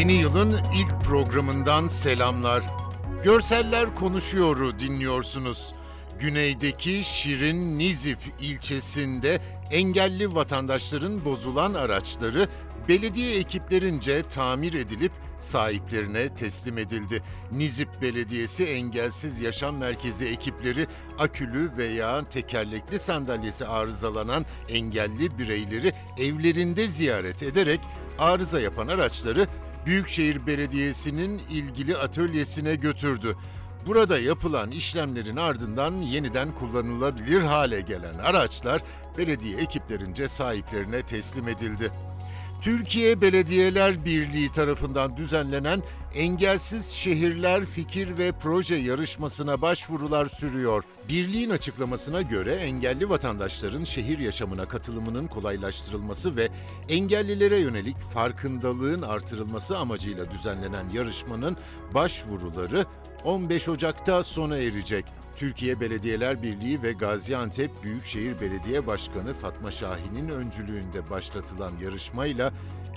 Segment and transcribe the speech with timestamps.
[0.00, 2.64] Yeni yılın ilk programından selamlar.
[3.24, 5.74] Görseller Konuşuyor'u dinliyorsunuz.
[6.18, 9.40] Güneydeki Şirin Nizip ilçesinde
[9.70, 12.48] engelli vatandaşların bozulan araçları
[12.88, 17.22] belediye ekiplerince tamir edilip sahiplerine teslim edildi.
[17.52, 20.86] Nizip Belediyesi Engelsiz Yaşam Merkezi ekipleri
[21.18, 27.80] akülü veya tekerlekli sandalyesi arızalanan engelli bireyleri evlerinde ziyaret ederek
[28.18, 29.46] arıza yapan araçları
[29.86, 33.36] Büyükşehir Belediyesi'nin ilgili atölyesine götürdü.
[33.86, 38.82] Burada yapılan işlemlerin ardından yeniden kullanılabilir hale gelen araçlar
[39.18, 41.92] belediye ekiplerince sahiplerine teslim edildi.
[42.60, 45.82] Türkiye Belediyeler Birliği tarafından düzenlenen
[46.14, 50.84] Engelsiz Şehirler Fikir ve Proje yarışmasına başvurular sürüyor.
[51.08, 56.48] Birliğin açıklamasına göre engelli vatandaşların şehir yaşamına katılımının kolaylaştırılması ve
[56.88, 61.56] engellilere yönelik farkındalığın artırılması amacıyla düzenlenen yarışmanın
[61.94, 62.84] başvuruları
[63.24, 65.19] 15 Ocak'ta sona erecek.
[65.36, 72.52] Türkiye Belediyeler Birliği ve Gaziantep Büyükşehir Belediye Başkanı Fatma Şahin'in öncülüğünde başlatılan yarışmayla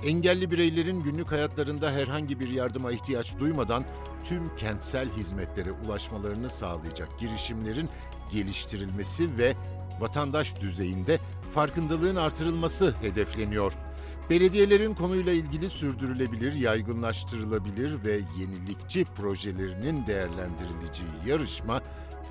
[0.05, 3.85] engelli bireylerin günlük hayatlarında herhangi bir yardıma ihtiyaç duymadan
[4.23, 7.89] tüm kentsel hizmetlere ulaşmalarını sağlayacak girişimlerin
[8.31, 9.53] geliştirilmesi ve
[9.99, 11.19] vatandaş düzeyinde
[11.53, 13.73] farkındalığın artırılması hedefleniyor.
[14.29, 21.81] Belediyelerin konuyla ilgili sürdürülebilir, yaygınlaştırılabilir ve yenilikçi projelerinin değerlendirileceği yarışma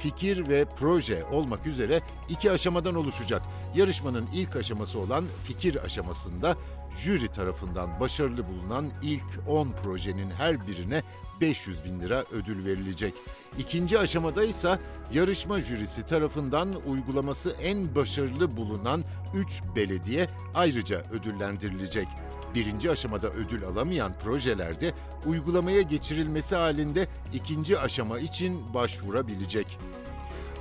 [0.03, 3.43] fikir ve proje olmak üzere iki aşamadan oluşacak.
[3.75, 6.57] Yarışmanın ilk aşaması olan fikir aşamasında
[6.99, 11.03] jüri tarafından başarılı bulunan ilk 10 projenin her birine
[11.41, 13.15] 500 bin lira ödül verilecek.
[13.59, 14.79] İkinci aşamada ise
[15.13, 22.09] yarışma jürisi tarafından uygulaması en başarılı bulunan 3 belediye ayrıca ödüllendirilecek.
[22.55, 24.95] Birinci aşamada ödül alamayan projelerde
[25.27, 29.79] uygulamaya geçirilmesi halinde ikinci aşama için başvurabilecek.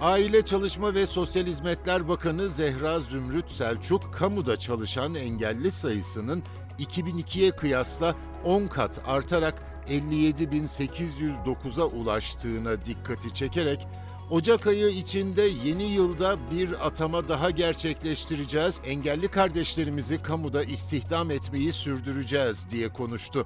[0.01, 6.43] Aile Çalışma ve Sosyal Hizmetler Bakanı Zehra Zümrüt Selçuk, kamuda çalışan engelli sayısının
[6.79, 8.15] 2002'ye kıyasla
[8.45, 13.87] 10 kat artarak 57.809'a ulaştığına dikkati çekerek
[14.31, 18.81] Ocak ayı içinde yeni yılda bir atama daha gerçekleştireceğiz.
[18.85, 23.45] Engelli kardeşlerimizi kamuda istihdam etmeyi sürdüreceğiz diye konuştu.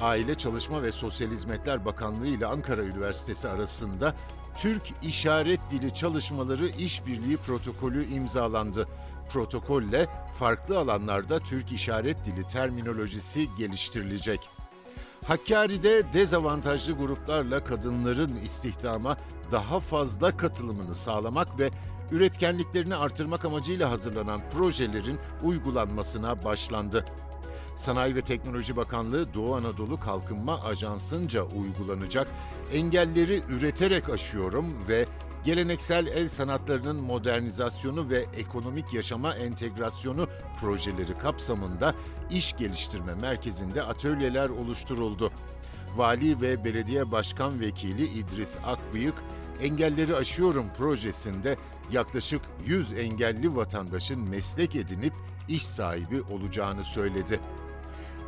[0.00, 4.16] Aile Çalışma ve Sosyal Hizmetler Bakanlığı ile Ankara Üniversitesi arasında
[4.56, 8.88] Türk İşaret Dili Çalışmaları İşbirliği Protokolü imzalandı.
[9.30, 10.06] Protokolle
[10.38, 14.40] farklı alanlarda Türk İşaret Dili terminolojisi geliştirilecek.
[15.24, 19.16] Hakkari'de dezavantajlı gruplarla kadınların istihdama
[19.52, 21.70] daha fazla katılımını sağlamak ve
[22.10, 27.04] üretkenliklerini artırmak amacıyla hazırlanan projelerin uygulanmasına başlandı.
[27.76, 32.28] Sanayi ve Teknoloji Bakanlığı Doğu Anadolu Kalkınma Ajansı'nca uygulanacak
[32.72, 35.06] engelleri üreterek aşıyorum ve
[35.44, 40.28] geleneksel el sanatlarının modernizasyonu ve ekonomik yaşama entegrasyonu
[40.60, 41.94] projeleri kapsamında
[42.30, 45.30] iş geliştirme merkezinde atölyeler oluşturuldu.
[45.96, 49.14] Vali ve Belediye Başkan Vekili İdris Akbıyık,
[49.62, 51.56] Engelleri Aşıyorum projesinde
[51.92, 55.12] yaklaşık 100 engelli vatandaşın meslek edinip
[55.48, 57.40] iş sahibi olacağını söyledi.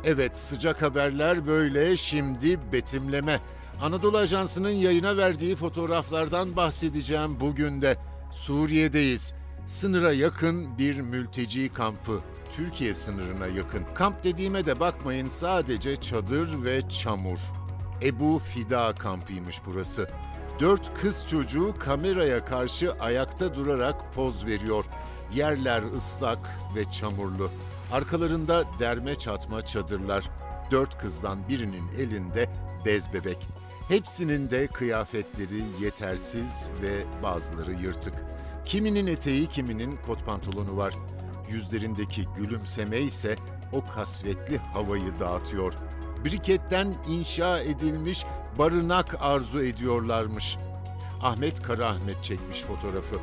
[0.05, 3.39] Evet sıcak haberler böyle şimdi betimleme.
[3.81, 7.97] Anadolu Ajansı'nın yayına verdiği fotoğraflardan bahsedeceğim bugün de.
[8.31, 9.33] Suriye'deyiz.
[9.65, 12.19] Sınıra yakın bir mülteci kampı.
[12.55, 13.85] Türkiye sınırına yakın.
[13.93, 17.39] Kamp dediğime de bakmayın sadece çadır ve çamur.
[18.03, 20.09] Ebu Fida kampıymış burası.
[20.61, 24.85] Dört kız çocuğu kameraya karşı ayakta durarak poz veriyor.
[25.33, 26.39] Yerler ıslak
[26.75, 27.51] ve çamurlu.
[27.91, 30.29] Arkalarında derme çatma çadırlar.
[30.71, 32.49] Dört kızdan birinin elinde
[32.85, 33.47] bez bebek.
[33.87, 38.13] Hepsinin de kıyafetleri yetersiz ve bazıları yırtık.
[38.65, 40.93] Kiminin eteği, kiminin kot pantolonu var.
[41.49, 43.35] Yüzlerindeki gülümseme ise
[43.73, 45.73] o kasvetli havayı dağıtıyor.
[46.25, 48.25] Briketten inşa edilmiş
[48.59, 50.57] barınak arzu ediyorlarmış.
[51.21, 53.15] Ahmet Kara Ahmet çekmiş fotoğrafı.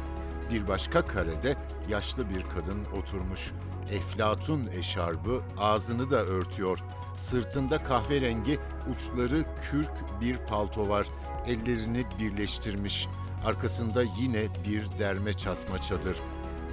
[0.51, 1.57] Bir başka karede
[1.89, 3.53] yaşlı bir kadın oturmuş.
[3.91, 6.79] Eflatun eşarbı ağzını da örtüyor.
[7.17, 8.59] Sırtında kahverengi
[8.91, 11.07] uçları kürk bir palto var.
[11.47, 13.09] Ellerini birleştirmiş.
[13.45, 16.17] Arkasında yine bir derme çatma çadır.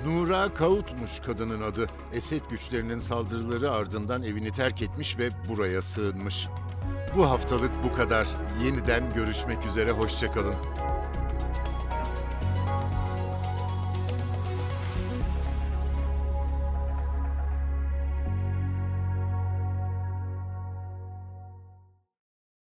[0.05, 1.89] Nura Kaut'muş kadının adı.
[2.13, 6.47] Esed güçlerinin saldırıları ardından evini terk etmiş ve buraya sığınmış.
[7.15, 8.27] Bu haftalık bu kadar.
[8.63, 10.55] Yeniden görüşmek üzere, hoşçakalın.